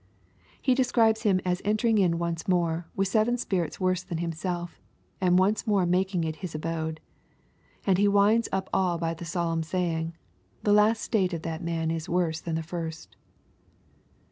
—He 0.63 0.73
describes 0.73 1.21
him 1.21 1.39
as 1.45 1.61
entering 1.63 1.99
in 1.99 2.17
once 2.17 2.47
more, 2.47 2.87
with 2.95 3.07
seven 3.07 3.37
spirits 3.37 3.79
worse 3.79 4.01
than 4.01 4.17
himself, 4.17 4.81
and 5.21 5.37
once 5.37 5.67
more 5.67 5.85
making 5.85 6.23
it 6.23 6.37
his 6.37 6.55
abode. 6.55 6.99
A 7.85 7.91
nd 7.91 7.99
He 7.99 8.07
winds 8.07 8.49
up 8.51 8.67
all 8.73 8.97
by 8.97 9.13
the 9.13 9.25
solemn 9.25 9.61
saying," 9.61 10.15
the 10.63 10.73
last 10.73 11.03
state 11.03 11.33
of 11.33 11.43
that 11.43 11.61
man 11.63 11.91
is 11.91 12.09
worse 12.09 12.41
than 12.41 12.55
the 12.55 12.63
first." 12.63 13.15